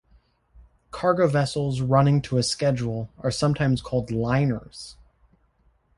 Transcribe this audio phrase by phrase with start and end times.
[0.89, 4.95] Cargo vessels running to a schedule are sometimes called "liners".